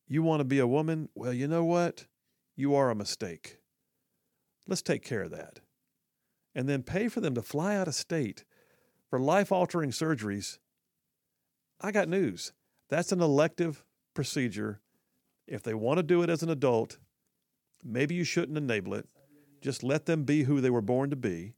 [0.09, 1.09] you want to be a woman?
[1.15, 2.07] Well, you know what?
[2.55, 3.59] You are a mistake.
[4.67, 5.61] Let's take care of that.
[6.55, 8.45] And then pay for them to fly out of state
[9.11, 10.59] for life altering surgeries.
[11.81, 12.53] I got news.
[12.89, 14.81] That's an elective procedure.
[15.47, 16.99] If they want to do it as an adult,
[17.85, 19.07] maybe you shouldn't enable it.
[19.61, 21.55] Just let them be who they were born to be.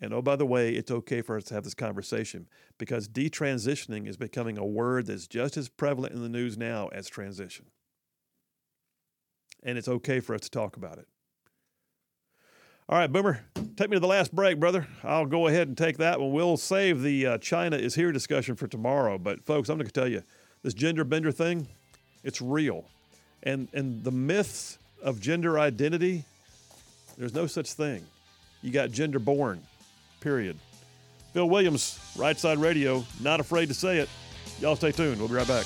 [0.00, 4.06] And oh, by the way, it's okay for us to have this conversation because detransitioning
[4.08, 7.66] is becoming a word that's just as prevalent in the news now as transition
[9.64, 11.06] and it's okay for us to talk about it.
[12.86, 13.40] All right, Boomer,
[13.76, 14.86] take me to the last break, brother.
[15.02, 16.32] I'll go ahead and take that one.
[16.32, 19.16] We'll save the uh, China is here discussion for tomorrow.
[19.16, 20.22] But folks, I'm going to tell you,
[20.62, 21.66] this gender bender thing,
[22.22, 22.84] it's real,
[23.42, 26.24] and and the myths of gender identity,
[27.16, 28.04] there's no such thing.
[28.60, 29.62] You got gender born,
[30.20, 30.58] period.
[31.32, 34.08] Phil Williams, Right Side Radio, not afraid to say it.
[34.60, 35.18] Y'all stay tuned.
[35.18, 35.64] We'll be right back.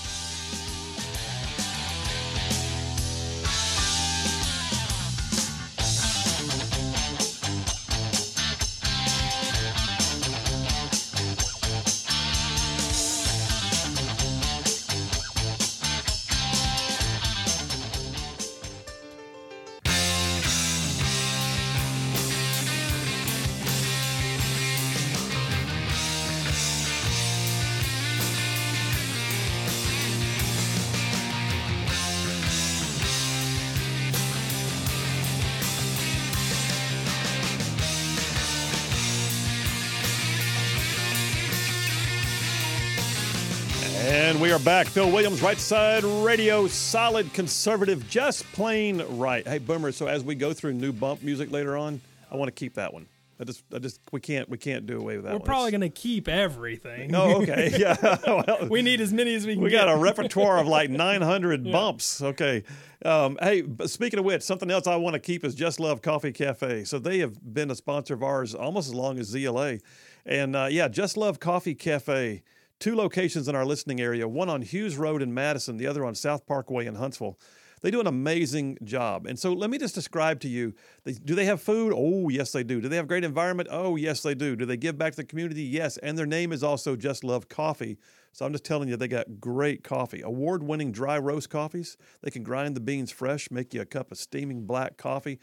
[44.68, 44.86] Back.
[44.86, 49.48] Phil Williams, Right Side Radio, solid conservative, just plain right.
[49.48, 49.92] Hey, Boomer.
[49.92, 52.92] So as we go through new bump music later on, I want to keep that
[52.92, 53.06] one.
[53.40, 55.30] I just, I just, we can't, we can't do away with that.
[55.32, 55.46] We're one.
[55.46, 57.14] probably going to keep everything.
[57.14, 57.72] Oh, okay.
[57.78, 57.96] Yeah.
[58.26, 59.86] well, we need as many as we can we get.
[59.86, 62.20] got a repertoire of like 900 bumps.
[62.20, 62.62] Okay.
[63.06, 66.02] Um, hey, but speaking of which, something else I want to keep is Just Love
[66.02, 66.84] Coffee Cafe.
[66.84, 69.80] So they have been a sponsor of ours almost as long as ZLA.
[70.26, 72.42] And uh, yeah, Just Love Coffee Cafe,
[72.78, 76.14] two locations in our listening area, one on Hughes Road in Madison, the other on
[76.14, 77.38] South Parkway in Huntsville.
[77.80, 79.26] They do an amazing job.
[79.26, 81.92] And so let me just describe to you they, do they have food?
[81.94, 82.80] Oh, yes, they do.
[82.80, 83.68] Do they have great environment?
[83.70, 84.56] Oh, yes, they do.
[84.56, 85.62] Do they give back to the community?
[85.62, 85.96] Yes.
[85.98, 87.98] And their name is also Just Love Coffee.
[88.32, 91.96] So I'm just telling you, they got great coffee, award winning dry roast coffees.
[92.22, 95.38] They can grind the beans fresh, make you a cup of steaming black coffee.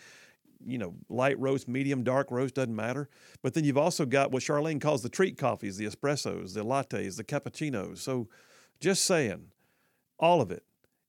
[0.65, 3.10] You know, light roast, medium, dark roast, doesn't matter.
[3.41, 7.17] But then you've also got what Charlene calls the treat coffees, the espressos, the lattes,
[7.17, 7.99] the cappuccinos.
[7.99, 8.28] So
[8.80, 9.51] just saying,
[10.19, 10.63] all of it.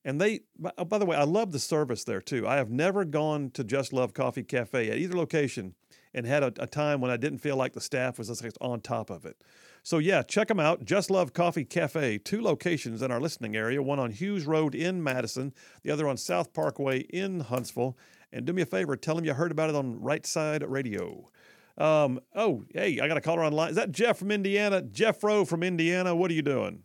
[0.05, 2.47] And they, by, oh, by the way, I love the service there too.
[2.47, 5.75] I have never gone to Just Love Coffee Cafe at either location
[6.14, 9.11] and had a, a time when I didn't feel like the staff was on top
[9.11, 9.42] of it.
[9.83, 10.85] So yeah, check them out.
[10.85, 15.03] Just Love Coffee Cafe, two locations in our listening area, one on Hughes Road in
[15.03, 17.97] Madison, the other on South Parkway in Huntsville.
[18.37, 21.31] And do me a favor, tell them you heard about it on Right Side Radio.
[21.79, 23.70] Um, oh, hey, I got a caller online.
[23.70, 24.83] Is that Jeff from Indiana?
[24.83, 26.14] Jeff Rowe from Indiana.
[26.14, 26.83] What are you doing?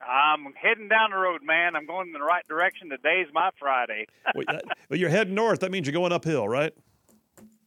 [0.00, 1.76] I'm heading down the road, man.
[1.76, 2.90] I'm going in the right direction.
[2.90, 4.06] Today's my Friday.
[4.34, 5.60] Wait, that- well, you're heading north.
[5.60, 6.72] That means you're going uphill, right?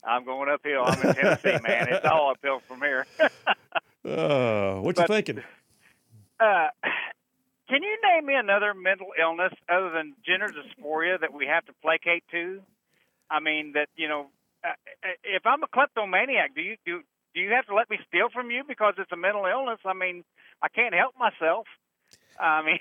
[0.03, 0.83] I'm going uphill.
[0.83, 1.87] I'm in Tennessee, man.
[1.87, 3.07] It's all uphill from here.
[4.05, 5.41] Uh, what you thinking?
[6.39, 6.67] Uh,
[7.69, 11.73] can you name me another mental illness other than gender dysphoria that we have to
[11.81, 12.61] placate to?
[13.29, 14.27] I mean, that you know,
[14.63, 14.73] uh,
[15.23, 17.01] if I'm a kleptomaniac, do you do
[17.33, 19.79] do you have to let me steal from you because it's a mental illness?
[19.85, 20.23] I mean,
[20.61, 21.65] I can't help myself.
[22.39, 22.79] I mean,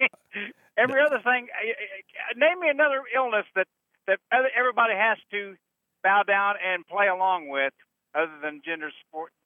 [0.78, 1.48] every other thing.
[1.50, 3.66] uh, uh, Name me another illness that
[4.06, 4.18] that
[4.58, 5.54] everybody has to
[6.02, 7.72] bow down and play along with,
[8.14, 8.90] other than gender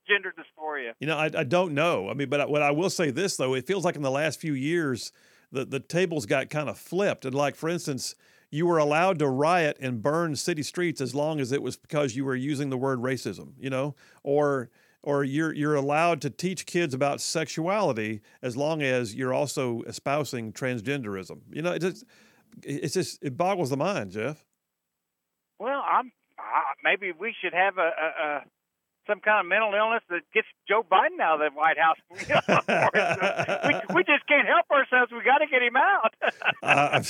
[0.07, 0.91] gender dysphoria.
[0.99, 2.09] You know, I, I don't know.
[2.09, 4.11] I mean, but I- what I will say this though, it feels like in the
[4.11, 5.11] last few years,
[5.51, 7.25] the the tables got kind of flipped.
[7.25, 8.15] And like for instance,
[8.49, 12.15] you were allowed to riot and burn city streets as long as it was because
[12.15, 13.53] you were using the word racism.
[13.57, 14.69] You know, or
[15.03, 20.51] or you're you're allowed to teach kids about sexuality as long as you're also espousing
[20.51, 21.39] transgenderism.
[21.51, 22.03] You know, it just
[22.63, 24.43] it's just it boggles the mind, Jeff.
[25.59, 28.41] Well, I'm uh, maybe we should have a, a
[29.07, 31.97] some kind of mental illness that gets Joe Biden out of the White House.
[33.89, 35.11] we, we just can't help ourselves.
[35.11, 36.13] We got to get him out.
[36.63, 37.03] uh,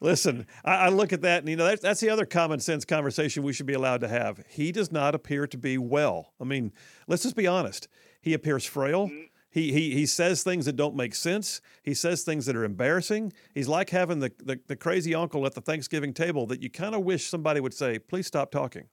[0.00, 2.84] listen, I, I, look at that, and you know that's, that's the other common sense
[2.84, 4.42] conversation we should be allowed to have.
[4.48, 6.32] He does not appear to be well.
[6.40, 6.72] I mean,
[7.06, 7.88] let's just be honest.
[8.20, 9.08] He appears frail.
[9.08, 9.24] Mm-hmm.
[9.54, 11.60] He, he, he says things that don't make sense.
[11.84, 13.32] He says things that are embarrassing.
[13.54, 16.92] He's like having the, the, the crazy uncle at the Thanksgiving table that you kind
[16.92, 18.88] of wish somebody would say, please stop talking.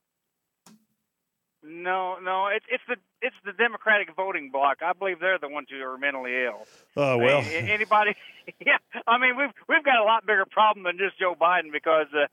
[1.64, 4.78] No, no, it's it's the it's the Democratic voting bloc.
[4.82, 6.66] I believe they're the ones who are mentally ill.
[6.98, 8.16] Oh well, I mean, anybody?
[8.60, 12.08] Yeah, I mean we've we've got a lot bigger problem than just Joe Biden because
[12.12, 12.26] uh,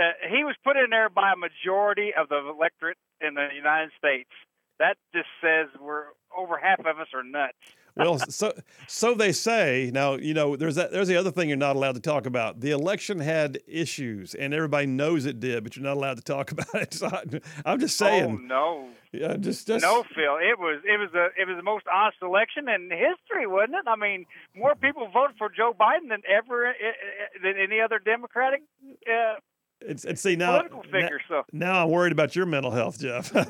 [0.00, 3.90] uh, he was put in there by a majority of the electorate in the United
[3.98, 4.30] States.
[4.78, 7.58] That just says we're over half of us are nuts
[7.96, 8.52] well, so
[8.86, 9.90] so they say.
[9.92, 10.92] Now, you know, there's that.
[10.92, 12.60] There's the other thing you're not allowed to talk about.
[12.60, 16.52] The election had issues, and everybody knows it did, but you're not allowed to talk
[16.52, 16.94] about it.
[16.94, 18.24] So I, am just saying.
[18.24, 18.88] Oh no.
[19.12, 20.38] Yeah, just, just no, Phil.
[20.38, 23.88] It was it was a it was the most honest election in history, wasn't it?
[23.88, 24.24] I mean,
[24.54, 28.62] more people voted for Joe Biden than ever eh, eh, than any other Democratic
[29.08, 29.40] uh,
[29.82, 30.62] it's, it's see now.
[30.90, 33.32] Figure, now, so now I'm worried about your mental health, Jeff.
[33.34, 33.46] well,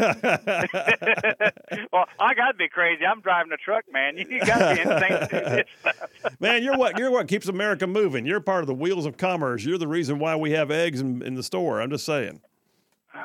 [2.18, 3.04] I got to be crazy.
[3.04, 4.16] I'm driving a truck, man.
[4.16, 5.66] You got to be insane to do this
[6.40, 8.26] man, you're what you're what keeps America moving.
[8.26, 9.64] You're part of the wheels of commerce.
[9.64, 11.80] You're the reason why we have eggs in, in the store.
[11.80, 12.40] I'm just saying.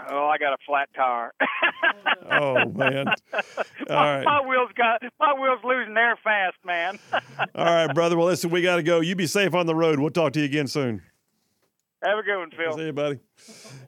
[0.09, 1.31] Oh, I got a flat tire.
[2.31, 3.07] oh man!
[3.07, 3.15] All
[3.87, 4.25] my, right.
[4.25, 6.97] my wheels got my wheels losing air fast, man.
[7.53, 8.17] All right, brother.
[8.17, 8.99] Well, listen, we got to go.
[9.01, 9.99] You be safe on the road.
[9.99, 11.03] We'll talk to you again soon.
[12.05, 12.77] Have a good one, Phil.
[12.77, 13.19] See you, buddy.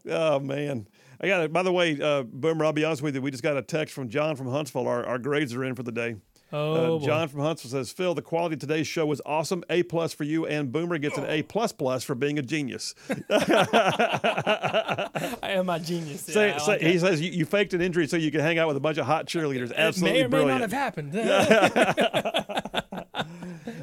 [0.09, 0.87] Oh man.
[1.19, 1.51] I got it.
[1.51, 3.21] By the way, uh, Boomer, I'll be honest with you.
[3.21, 4.87] We just got a text from John from Huntsville.
[4.87, 6.17] Our, our grades are in for the day.
[6.53, 9.65] Oh, uh, John from Huntsville says, Phil, the quality of today's show was awesome.
[9.69, 12.95] A plus for you, and Boomer gets an A plus plus for being a genius.
[13.29, 13.39] I
[15.41, 16.29] am a genius.
[16.29, 18.69] Yeah, say, like he says you, you, faked an injury so you could hang out
[18.69, 19.75] with a bunch of hot cheerleaders.
[19.75, 20.47] Absolutely it may or brilliant.
[20.47, 21.13] may not have happened.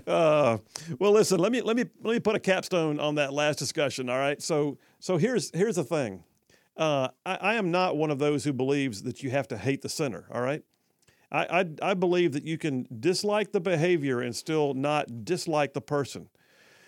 [0.06, 0.58] uh,
[0.98, 1.38] well, listen.
[1.38, 4.08] Let me let me let me put a capstone on that last discussion.
[4.08, 4.40] All right.
[4.42, 6.24] So so here's here's the thing.
[6.76, 9.82] Uh, I, I, am not one of those who believes that you have to hate
[9.82, 10.26] the sinner.
[10.32, 10.64] All right.
[11.30, 15.80] I, I, I believe that you can dislike the behavior and still not dislike the
[15.80, 16.28] person.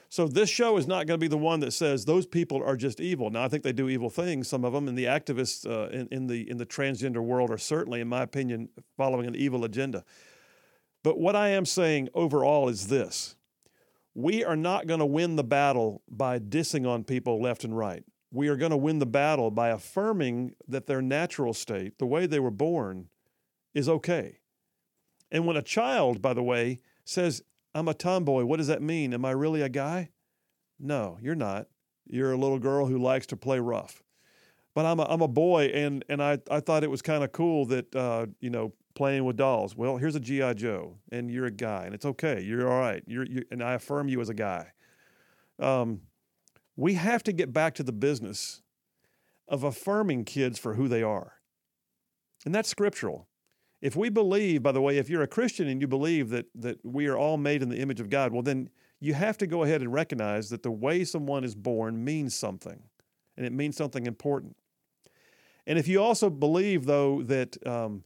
[0.08, 2.76] So this show is not going to be the one that says those people are
[2.76, 3.30] just evil.
[3.30, 6.08] Now I think they do evil things, some of them, and the activists uh, in,
[6.10, 10.04] in the in the transgender world are certainly, in my opinion, following an evil agenda.
[11.07, 13.36] But what I am saying overall is this
[14.12, 18.02] we are not going to win the battle by dissing on people left and right.
[18.32, 22.26] We are going to win the battle by affirming that their natural state, the way
[22.26, 23.09] they were born,
[23.72, 24.40] is okay.
[25.30, 27.40] And when a child, by the way, says,
[27.72, 29.14] I'm a tomboy, what does that mean?
[29.14, 30.11] Am I really a guy?
[30.80, 31.68] No, you're not.
[32.04, 34.02] You're a little girl who likes to play rough.
[34.74, 37.30] But I'm a, I'm a boy, and, and I, I thought it was kind of
[37.30, 39.76] cool that, uh, you know, playing with dolls.
[39.76, 42.42] Well, here's a GI Joe, and you're a guy, and it's okay.
[42.42, 43.05] You're all right.
[43.07, 44.72] You're, you and I affirm you as a guy.
[45.61, 46.01] Um,
[46.74, 48.62] we have to get back to the business
[49.47, 51.34] of affirming kids for who they are,
[52.44, 53.28] and that's scriptural.
[53.80, 56.78] If we believe, by the way, if you're a Christian and you believe that that
[56.84, 59.62] we are all made in the image of God, well, then you have to go
[59.62, 62.82] ahead and recognize that the way someone is born means something,
[63.36, 64.57] and it means something important.
[65.66, 68.05] And if you also believe, though, that um,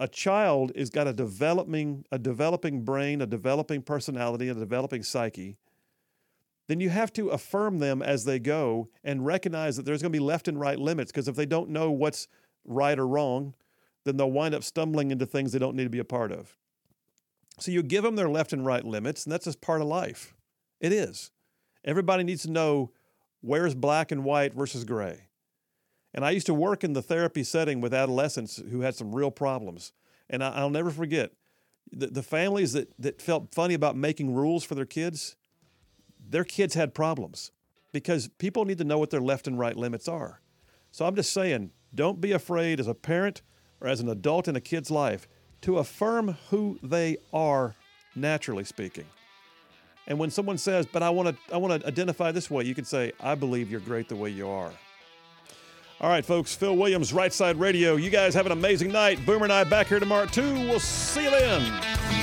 [0.00, 5.58] a child is got a developing a developing brain, a developing personality, a developing psyche,
[6.68, 10.16] then you have to affirm them as they go and recognize that there's going to
[10.16, 12.28] be left and right limits because if they don't know what's
[12.64, 13.54] right or wrong,
[14.04, 16.56] then they'll wind up stumbling into things they don't need to be a part of.
[17.58, 20.34] So you give them their left and right limits, and that's just part of life.
[20.80, 21.30] It is.
[21.84, 22.90] Everybody needs to know
[23.42, 25.26] where's black and white versus gray.
[26.12, 29.30] And I used to work in the therapy setting with adolescents who had some real
[29.30, 29.92] problems.
[30.28, 31.32] And I, will never forget
[31.92, 35.36] the, the families that, that felt funny about making rules for their kids,
[36.28, 37.52] their kids had problems
[37.92, 40.40] because people need to know what their left and right limits are.
[40.92, 43.42] So I'm just saying, don't be afraid as a parent
[43.80, 45.26] or as an adult in a kid's life
[45.62, 47.74] to affirm who they are,
[48.14, 49.04] naturally speaking.
[50.06, 52.74] And when someone says, but I want to I want to identify this way, you
[52.74, 54.72] can say, I believe you're great the way you are.
[56.00, 57.96] All right, folks, Phil Williams, Right Side Radio.
[57.96, 59.24] You guys have an amazing night.
[59.26, 60.54] Boomer and I back here tomorrow, too.
[60.54, 62.19] We'll see you then.